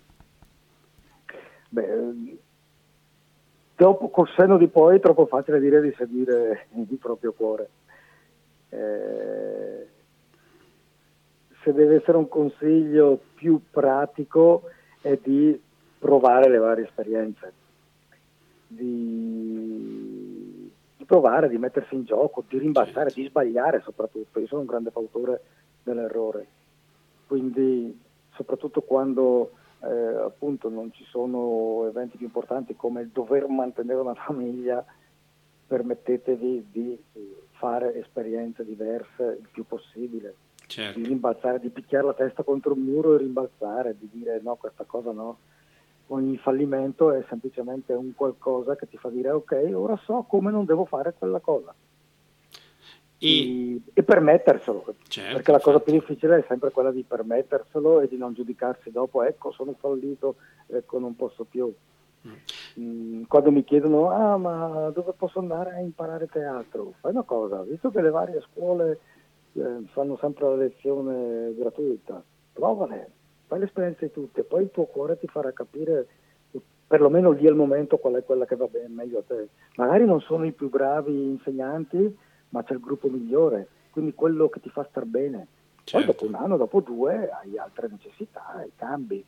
[1.69, 2.37] Beh,
[3.75, 7.69] dopo col senno di poi è troppo facile dire di seguire il proprio cuore.
[8.69, 9.87] Eh,
[11.63, 14.63] se deve essere un consiglio più pratico
[15.01, 15.59] è di
[15.99, 17.53] provare le varie esperienze,
[18.67, 24.39] di, di provare, di mettersi in gioco, di rimbalzare, di sbagliare soprattutto.
[24.39, 25.41] Io sono un grande fautore
[25.83, 26.47] dell'errore,
[27.27, 27.99] quindi
[28.33, 29.51] soprattutto quando
[29.83, 34.83] eh, appunto non ci sono eventi più importanti come il dover mantenere una famiglia,
[35.67, 37.03] permettetevi di
[37.51, 40.35] fare esperienze diverse il più possibile,
[40.67, 40.99] certo.
[40.99, 44.83] di rimbalzare, di picchiare la testa contro un muro e rimbalzare, di dire no, questa
[44.85, 45.37] cosa no.
[46.09, 50.63] Ogni fallimento è semplicemente un qualcosa che ti fa dire ok, ora so come non
[50.63, 51.75] devo fare quella cosa
[53.19, 58.07] e, e permetterselo, certo, perché la cosa più difficile è sempre quella di permetterselo e
[58.07, 60.35] di non giudicarsi dopo, ecco sono fallito,
[60.67, 61.73] ecco non posso più.
[62.27, 62.31] Mm.
[62.79, 66.93] mm quando mi chiedono, ah ma dove posso andare a imparare teatro?
[66.99, 68.99] Fai una cosa, visto che le varie scuole
[69.53, 73.09] eh, fanno sempre la lezione gratuita, provale,
[73.47, 76.07] fai l'esperienza di tutte, poi il tuo cuore ti farà capire
[76.87, 79.49] perlomeno lì al momento qual è quella che va bene meglio a te.
[79.75, 82.17] Magari non sono i più bravi insegnanti,
[82.49, 85.47] ma c'è il gruppo migliore, quindi quello che ti fa star bene.
[85.83, 85.97] Certo.
[85.97, 89.23] Poi dopo un anno, dopo due, hai altre necessità, hai cambi.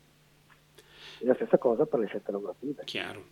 [1.21, 2.83] E la stessa cosa per le scelte lavorative.
[2.85, 3.23] Chiaro.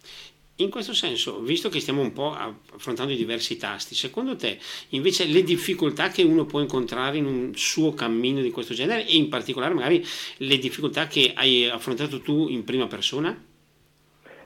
[0.60, 4.58] In questo senso, visto che stiamo un po' affrontando i diversi tasti, secondo te
[4.90, 9.18] invece le difficoltà che uno può incontrare in un suo cammino di questo genere e
[9.18, 10.04] in particolare magari
[10.38, 13.40] le difficoltà che hai affrontato tu in prima persona?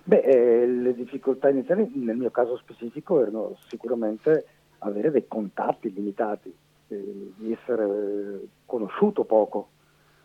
[0.04, 4.46] Beh, eh, le difficoltà iniziali nel mio caso specifico erano sicuramente
[4.84, 6.54] avere dei contatti limitati,
[6.88, 9.70] eh, di essere eh, conosciuto poco.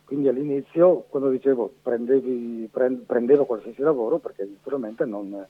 [0.03, 5.45] Quindi all'inizio, quando dicevo prendevi, prend, prendevo qualsiasi lavoro, perché naturalmente non,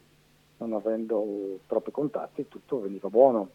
[0.58, 3.50] non, avendo troppi contatti tutto veniva buono.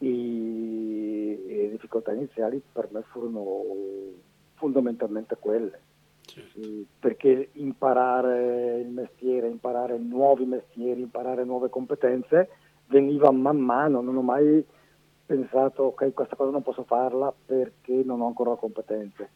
[0.00, 3.62] E, e le difficoltà iniziali per me furono
[4.54, 5.80] fondamentalmente quelle.
[6.20, 6.60] Certo.
[6.98, 12.48] Perché imparare il mestiere, imparare nuovi mestieri, imparare nuove competenze
[12.88, 14.64] veniva man mano, non ho mai
[15.24, 19.28] pensato ok questa cosa non posso farla perché non ho ancora competenze,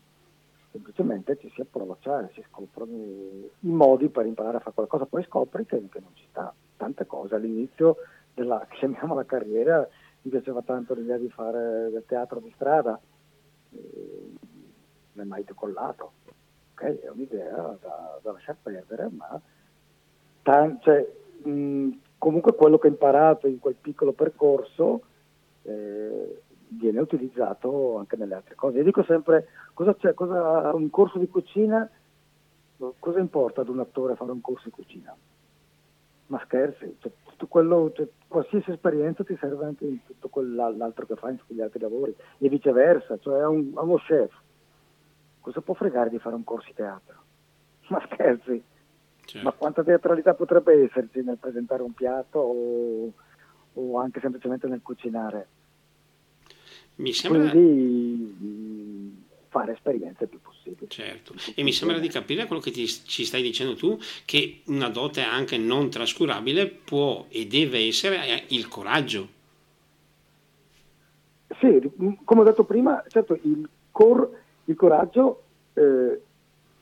[0.71, 5.23] semplicemente ci si approccia e si scoprono i modi per imparare a fare qualcosa, poi
[5.25, 6.53] scopri che, che non ci sta.
[6.77, 7.97] Tante cose, all'inizio
[8.35, 9.87] della, chiamiamola carriera,
[10.23, 12.99] mi piaceva tanto l'idea di fare del teatro di strada,
[13.71, 14.31] eh,
[15.13, 16.13] non è mai decollato,
[16.73, 19.41] ok, è un'idea da, da lasciar perdere, ma
[20.43, 21.07] tan- cioè,
[21.45, 21.91] mh,
[22.23, 25.03] comunque quello che ho imparato in quel piccolo percorso
[25.63, 28.79] eh, viene utilizzato anche nelle altre cose.
[28.79, 31.91] Io dico sempre, cosa c'è, cosa, un corso di cucina,
[33.01, 35.13] cosa importa ad un attore fare un corso di cucina?
[36.27, 37.11] Ma scherzi, cioè,
[37.49, 41.61] quello, cioè, qualsiasi esperienza ti serve anche in tutto quell'altro che fai, in tutti gli
[41.61, 44.33] altri lavori, e viceversa, cioè a, un, a uno chef,
[45.41, 47.17] cosa può fregare di fare un corso di teatro?
[47.89, 48.63] Ma scherzi,
[49.33, 49.49] Certo.
[49.49, 53.13] Ma quanta teatralità potrebbe esserci nel presentare un piatto o,
[53.73, 55.47] o anche semplicemente nel cucinare?
[56.97, 57.49] Mi sembra...
[57.49, 60.91] Quindi fare esperienze più possibili.
[60.91, 64.91] Certo, e mi sembra di capire quello che ti, ci stai dicendo tu, che una
[64.91, 69.29] dote anche non trascurabile può e deve essere il coraggio.
[71.59, 71.91] Sì,
[72.25, 74.31] come ho detto prima, certo, il, cor,
[74.67, 75.43] il coraggio
[75.73, 76.21] eh,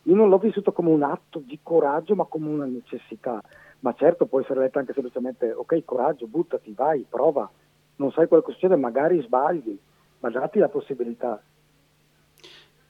[0.03, 3.43] io non l'ho vissuto come un atto di coraggio, ma come una necessità.
[3.81, 7.51] Ma certo può essere letta anche semplicemente, ok, coraggio, buttati, vai, prova.
[7.97, 9.79] Non sai quello che succede, magari sbagli,
[10.21, 11.43] ma dati la possibilità.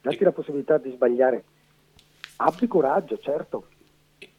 [0.01, 1.45] Dati la possibilità di sbagliare.
[2.37, 3.67] Abbi coraggio, certo.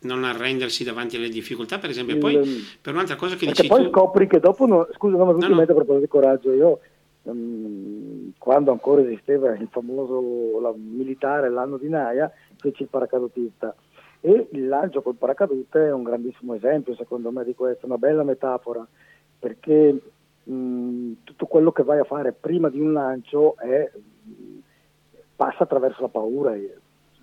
[0.01, 2.17] Non arrendersi davanti alle difficoltà, per esempio.
[2.17, 3.89] Poi, Il, per un'altra cosa che dici poi tu...
[3.89, 6.79] scopri che dopo, no, scusa, è venuto in mente a proposito di coraggio, io
[7.23, 8.00] um,
[8.41, 13.75] quando ancora esisteva il famoso la, militare, l'anno di Naia, feci il paracadutista.
[14.19, 18.23] E il lancio col paracadute è un grandissimo esempio secondo me di questo, una bella
[18.23, 18.83] metafora
[19.37, 19.95] perché
[20.43, 23.91] mh, tutto quello che vai a fare prima di un lancio è,
[25.35, 26.57] passa attraverso la paura,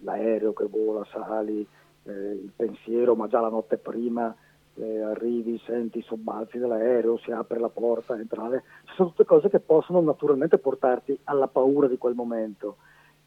[0.02, 1.66] l'aereo che vola, sali,
[2.04, 4.32] eh, il pensiero, ma già la notte prima
[4.80, 8.62] eh, arrivi, senti i sobbalzi dell'aereo, si apre la porta, entrare,
[8.94, 12.76] sono tutte cose che possono naturalmente portarti alla paura di quel momento.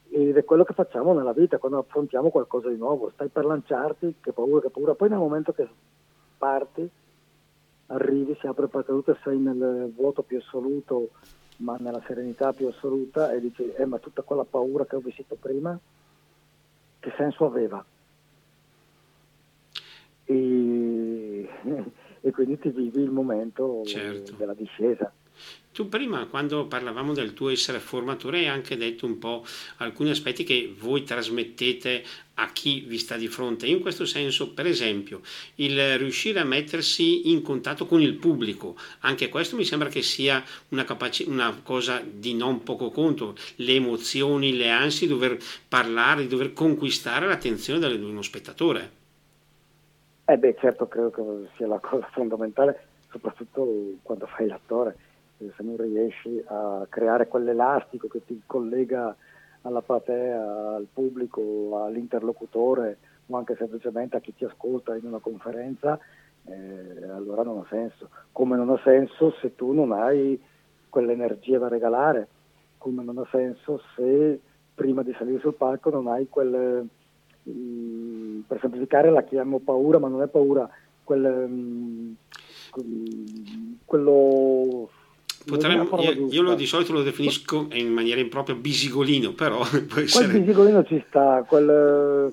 [0.10, 4.16] Ed è quello che facciamo nella vita quando affrontiamo qualcosa di nuovo, stai per lanciarti,
[4.22, 5.68] che paura, che paura, poi nel momento che
[6.38, 6.90] parti,
[7.88, 11.10] arrivi, si apre il paracadute, sei nel vuoto più assoluto,
[11.58, 15.36] ma nella serenità più assoluta e dici, eh ma tutta quella paura che ho vissuto
[15.40, 15.78] prima,
[17.00, 17.84] che senso aveva?
[20.26, 21.11] E,
[22.22, 24.34] e quindi ti vivi il momento certo.
[24.34, 25.12] della discesa.
[25.74, 29.46] Tu prima, quando parlavamo del tuo essere formatore, hai anche detto un po'
[29.78, 32.04] alcuni aspetti che voi trasmettete
[32.36, 33.68] a chi vi sta di fronte.
[33.68, 35.22] In questo senso, per esempio,
[35.56, 40.44] il riuscire a mettersi in contatto con il pubblico, anche questo mi sembra che sia
[40.70, 45.38] una, capaci- una cosa di non poco conto, le emozioni, le ansie di dover
[45.70, 49.00] parlare, di dover conquistare l'attenzione di uno spettatore.
[50.26, 51.22] Eh beh, certo, credo che
[51.58, 52.80] sia la cosa fondamentale,
[53.10, 53.68] soprattutto
[54.04, 54.96] quando fai l'attore
[55.38, 59.16] se non riesci a creare quell'elastico che ti collega
[59.64, 66.00] alla platea, al pubblico, all'interlocutore o anche semplicemente a chi ti ascolta in una conferenza,
[66.46, 68.10] eh, allora non ha senso.
[68.32, 70.40] Come non ha senso se tu non hai
[70.90, 72.28] quell'energia da regalare,
[72.78, 74.40] come non ha senso se
[74.76, 76.88] prima di salire sul palco non hai quel, mm,
[77.44, 80.70] per semplificare la chiamo paura, ma non è paura,
[81.04, 82.12] quel, mm,
[83.86, 84.90] quello
[85.46, 90.28] Potremmo, io, io lo, di solito lo definisco in maniera impropria bisigolino, però può essere...
[90.28, 92.32] Quel bisigolino ci sta, quel,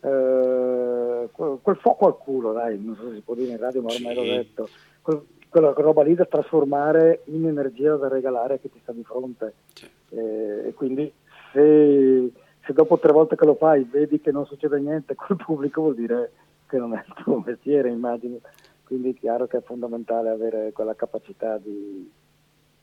[0.00, 3.82] eh, quel, quel, fuoco al culo, dai, non so se si può dire in radio,
[3.82, 4.20] ma ormai sì.
[4.20, 4.68] l'ho detto.
[5.02, 9.54] Quel, quella roba lì da trasformare in energia da regalare che ti sta di fronte.
[9.72, 9.88] Sì.
[10.10, 11.12] Eh, e quindi
[11.52, 12.30] se,
[12.64, 15.94] se, dopo tre volte che lo fai vedi che non succede niente col pubblico vuol
[15.94, 16.32] dire
[16.66, 18.38] che non è il tuo mestiere, immagino.
[18.84, 22.10] Quindi è chiaro che è fondamentale avere quella capacità di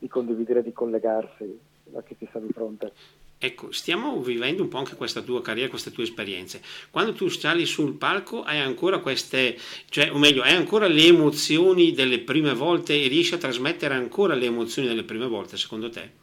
[0.02, 1.60] di condividere, di collegarsi
[1.94, 2.92] a chi ti sta di fronte.
[3.38, 6.62] Ecco, stiamo vivendo un po' anche questa tua carriera, queste tue esperienze.
[6.90, 9.58] Quando tu sali sul palco hai ancora queste,
[9.90, 14.34] cioè, o meglio, hai ancora le emozioni delle prime volte e riesci a trasmettere ancora
[14.34, 16.21] le emozioni delle prime volte, secondo te?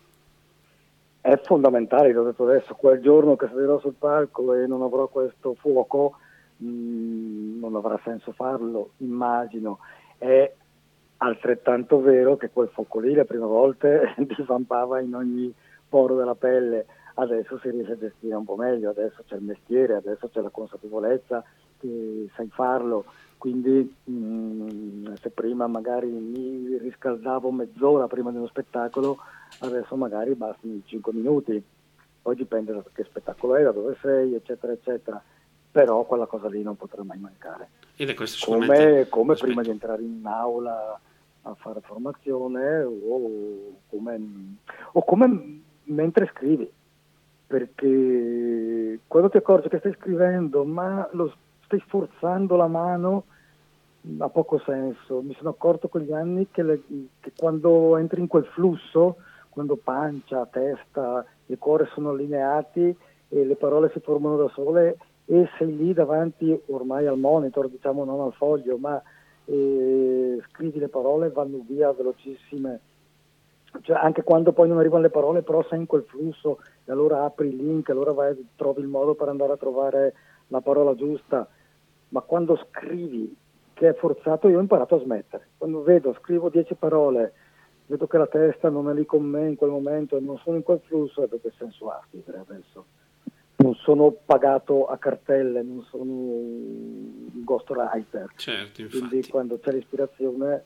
[1.29, 5.53] È fondamentale, l'ho detto adesso, quel giorno che salirò sul palco e non avrò questo
[5.61, 6.17] fuoco,
[6.57, 9.79] mh, mm, non avrà senso farlo, immagino.
[10.17, 10.51] È
[11.19, 14.43] altrettanto vero che quel fuoco lì le prime volte ti
[15.03, 15.53] in ogni
[15.87, 16.87] poro della pelle,
[17.17, 20.49] adesso si riesce a gestire un po' meglio, adesso c'è il mestiere, adesso c'è la
[20.49, 21.45] consapevolezza
[21.79, 23.05] che sai farlo,
[23.39, 29.19] quindi mh, mm, se prima magari mi riscaldavo mezz'ora prima di uno spettacolo,
[29.61, 31.63] adesso magari bastano 5 minuti,
[32.21, 35.23] poi dipende da che spettacolo è, da dove sei, eccetera, eccetera,
[35.71, 37.71] però quella cosa lì non potrà mai mancare.
[37.97, 41.01] Ed è questo come, come prima di entrare in aula
[41.43, 44.21] a fare formazione o come,
[44.93, 46.71] o come mentre scrivi,
[47.47, 51.33] perché quando ti accorgi che stai scrivendo ma lo
[51.69, 53.25] stai sforzando la mano
[54.19, 55.21] ha poco senso.
[55.21, 56.83] Mi sono accorto con gli anni che, le,
[57.21, 59.17] che quando entri in quel flusso,
[59.51, 62.97] quando pancia, testa e cuore sono allineati
[63.29, 68.05] e le parole si formano da sole e sei lì davanti ormai al monitor, diciamo
[68.05, 69.01] non al foglio, ma
[69.45, 72.81] e scrivi le parole vanno via velocissime.
[73.81, 77.25] Cioè, anche quando poi non arrivano le parole, però sei in quel flusso e allora
[77.25, 80.15] apri il link, allora vai, trovi il modo per andare a trovare
[80.49, 81.49] la parola giusta.
[82.11, 83.35] Ma quando scrivi,
[83.75, 85.49] che è forzato, io ho imparato a smettere.
[85.59, 87.33] Quando vedo, scrivo dieci parole,
[87.87, 90.57] vedo che la testa non è lì con me in quel momento e non sono
[90.57, 92.85] in quel flusso, e che senso ha scrivere adesso?
[93.59, 98.31] non sono pagato a cartelle, non sono un ghostwriter.
[98.37, 100.65] Certo, Quindi quando c'è l'ispirazione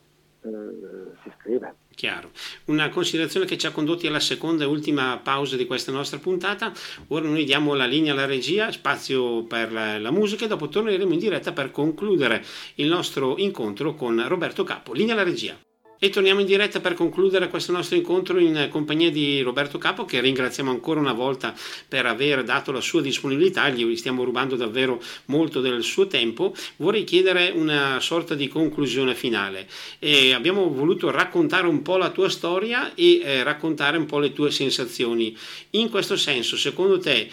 [1.23, 1.75] si scrive.
[1.95, 2.31] Chiaro.
[2.65, 6.71] Una considerazione che ci ha condotti alla seconda e ultima pausa di questa nostra puntata.
[7.09, 11.13] Ora noi diamo la linea alla regia, spazio per la, la musica e dopo torneremo
[11.13, 12.43] in diretta per concludere
[12.75, 14.93] il nostro incontro con Roberto Capo.
[14.93, 15.57] Linea alla regia.
[16.03, 20.19] E torniamo in diretta per concludere questo nostro incontro in compagnia di Roberto Capo, che
[20.19, 21.55] ringraziamo ancora una volta
[21.87, 26.53] per aver dato la sua disponibilità, gli stiamo rubando davvero molto del suo tempo.
[26.75, 29.65] Vorrei chiedere una sorta di conclusione finale.
[29.99, 34.33] E abbiamo voluto raccontare un po' la tua storia e eh, raccontare un po' le
[34.33, 35.33] tue sensazioni.
[35.69, 37.29] In questo senso, secondo te,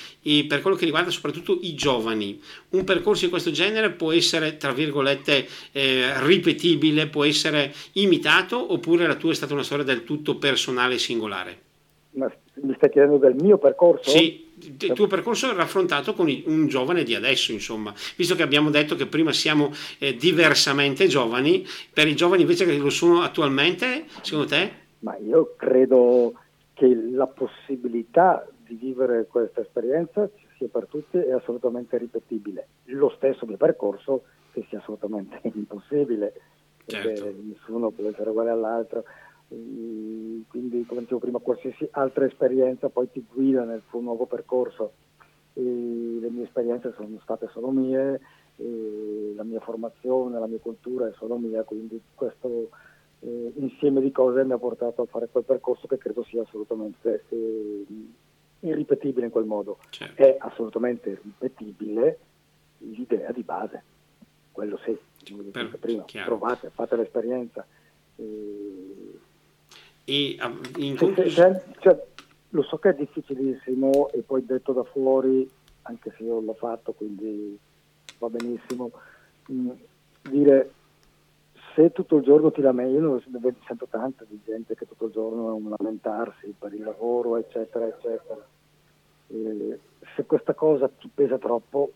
[0.47, 4.71] per quello che riguarda soprattutto i giovani, un percorso di questo genere può essere, tra
[4.71, 8.59] virgolette, eh, ripetibile, può essere imitato?
[8.61, 11.59] Oppure la tua è stata una storia del tutto personale e singolare?
[12.13, 14.11] Ma mi stai chiedendo del mio percorso?
[14.11, 18.95] Sì, il tuo percorso raffrontato con un giovane di adesso, insomma, visto che abbiamo detto
[18.95, 24.49] che prima siamo eh, diversamente giovani, per i giovani invece che lo sono attualmente, secondo
[24.49, 24.73] te?
[25.01, 26.35] Ma io credo
[26.75, 32.67] che la possibilità di vivere questa esperienza sia per tutti è assolutamente ripetibile.
[32.87, 36.33] Lo stesso mio percorso che sia assolutamente impossibile,
[36.91, 37.09] certo.
[37.09, 39.05] perché nessuno può essere uguale all'altro
[39.49, 44.93] quindi come dicevo prima qualsiasi altra esperienza poi ti guida nel tuo nuovo percorso
[45.55, 48.21] e le mie esperienze sono state solo mie
[49.35, 52.69] la mia formazione, la mia cultura è solo mia quindi questo
[53.21, 57.25] eh, insieme di cose mi ha portato a fare quel percorso che credo sia assolutamente
[57.31, 57.87] eh,
[58.61, 60.23] irripetibile in quel modo certo.
[60.23, 62.19] è assolutamente ripetibile
[62.79, 63.83] l'idea di base
[64.53, 64.97] quello sì,
[65.51, 67.67] per, prima, provate, fate l'esperienza.
[68.17, 69.19] Eh,
[70.05, 70.37] e
[70.77, 71.63] in conclusione...
[71.79, 72.09] Cioè,
[72.51, 75.49] lo so che è difficilissimo e poi detto da fuori,
[75.83, 77.59] anche se io l'ho fatto, quindi
[78.19, 78.91] va benissimo,
[79.47, 79.71] mh, mm,
[80.23, 80.73] dire
[81.75, 85.13] se tutto il giorno ti lamenti, io ne sento tanta di gente che tutto il
[85.13, 88.45] giorno è un lamentarsi per il lavoro, eccetera, eccetera.
[89.29, 89.79] E
[90.17, 91.93] se questa cosa ti pesa troppo,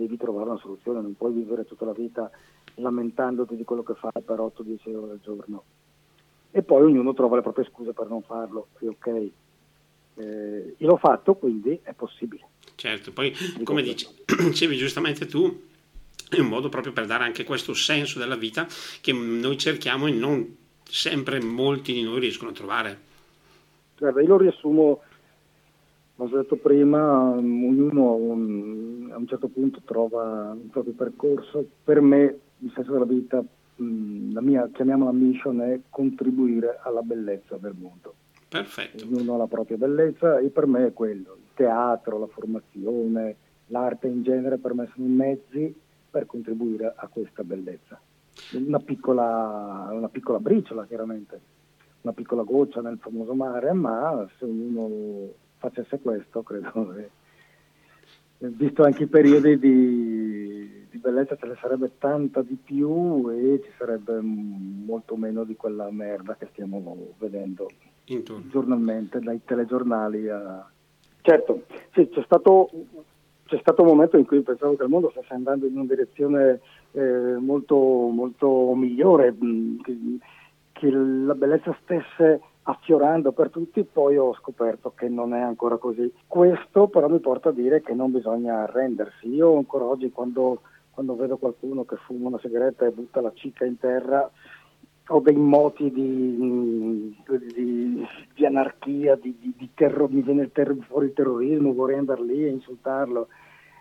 [0.00, 2.30] devi trovare una soluzione, non puoi vivere tutta la vita
[2.74, 5.64] lamentandoti di quello che fai per 8-10 ore al giorno
[6.50, 8.68] e poi ognuno trova le proprie scuse per non farlo.
[8.80, 9.06] E ok,
[10.16, 12.46] eh, io l'ho fatto, quindi è possibile.
[12.74, 13.32] Certo, poi
[13.62, 15.68] come dici, dicevi giustamente tu,
[16.28, 18.66] è un modo proprio per dare anche questo senso della vita
[19.00, 22.98] che noi cerchiamo e non sempre molti di noi riescono a trovare.
[23.98, 25.02] Guarda, io lo riassumo,
[26.20, 31.66] come ho detto prima, ognuno un, a un certo punto trova il proprio percorso.
[31.82, 33.42] Per me il senso della vita
[33.82, 38.14] Mm, la mia, chiamiamola mission, è contribuire alla bellezza del mondo.
[38.46, 39.04] Perfetto.
[39.04, 43.36] Ognuno ha la propria bellezza e per me è quello, il teatro, la formazione,
[43.68, 45.74] l'arte in genere per me sono i mezzi
[46.10, 47.98] per contribuire a questa bellezza.
[48.52, 51.40] Una piccola, una piccola briciola chiaramente,
[52.02, 57.10] una piccola goccia nel famoso mare, ma se ognuno facesse questo credo che,
[58.48, 63.70] visto anche i periodi di di bellezza ce ne sarebbe tanta di più e ci
[63.78, 67.68] sarebbe molto meno di quella merda che stiamo vedendo
[68.06, 68.48] Intorno.
[68.48, 70.68] giornalmente dai telegiornali a...
[71.22, 72.70] Certo, sì, c'è stato,
[73.44, 76.60] c'è stato un momento in cui pensavo che il mondo stesse andando in una direzione
[76.92, 79.36] eh, molto, molto migliore,
[79.82, 79.96] che,
[80.72, 86.12] che la bellezza stesse affiorando per tutti, poi ho scoperto che non è ancora così.
[86.26, 89.28] Questo però mi porta a dire che non bisogna arrendersi.
[89.28, 93.64] Io ancora oggi quando quando vedo qualcuno che fuma una sigaretta e butta la cicca
[93.64, 94.30] in terra
[95.12, 101.12] ho dei moti di, di, di anarchia, di, di terro, mi viene ter- fuori il
[101.14, 103.26] terrorismo, vorrei andare lì e insultarlo.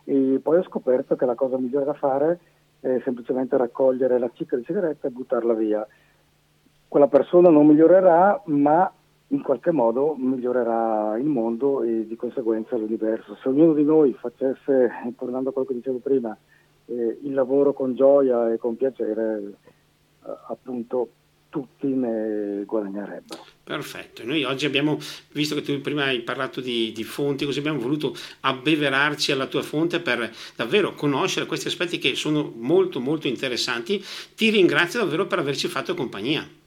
[0.05, 2.39] E poi ho scoperto che la cosa migliore da fare
[2.79, 5.85] è semplicemente raccogliere la cicca di sigaretta e buttarla via.
[6.89, 8.91] Quella persona non migliorerà, ma
[9.27, 13.37] in qualche modo migliorerà il mondo e di conseguenza l'universo.
[13.41, 16.35] Se ognuno di noi facesse, tornando a quello che dicevo prima,
[16.85, 19.53] eh, il lavoro con gioia e con piacere,
[20.25, 21.09] eh, appunto
[21.49, 23.45] tutti ne guadagnerebbero.
[23.63, 24.97] Perfetto, noi oggi abbiamo,
[25.33, 29.61] visto che tu prima hai parlato di, di, fonti, così abbiamo voluto abbeverarci alla tua
[29.61, 34.03] fonte per davvero conoscere questi aspetti che sono molto molto interessanti.
[34.35, 36.57] Ti ringrazio davvero per averci fatto compagnia.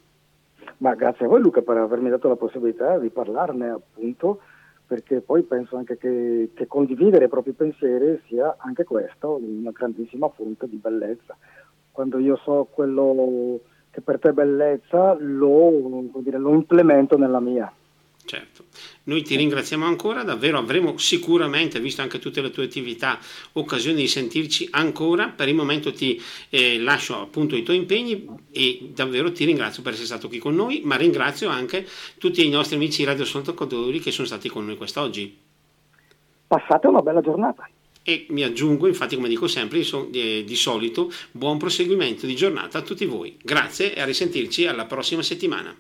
[0.83, 4.41] Ma grazie a voi Luca per avermi dato la possibilità di parlarne appunto
[4.85, 10.29] perché poi penso anche che, che, condividere i propri pensieri sia anche questo una grandissima
[10.29, 11.37] fonte di bellezza.
[11.93, 13.61] Quando io so quello
[13.91, 17.73] che per te è bellezza, lo, dire, lo implemento nella mia.
[18.25, 18.67] Certo,
[19.05, 23.19] noi ti ringraziamo ancora, davvero avremo sicuramente, visto anche tutte le tue attività,
[23.53, 25.29] occasione di sentirci ancora.
[25.29, 29.93] Per il momento ti eh, lascio appunto i tuoi impegni e davvero ti ringrazio per
[29.93, 31.87] essere stato qui con noi, ma ringrazio anche
[32.19, 35.37] tutti i nostri amici radioascoltatori che sono stati con noi quest'oggi.
[36.47, 37.69] Passate una bella giornata.
[38.05, 42.83] E mi aggiungo, infatti come dico sempre, di, di solito, buon proseguimento di giornata a
[42.83, 43.37] tutti voi.
[43.43, 45.77] Grazie e a risentirci alla prossima settimana.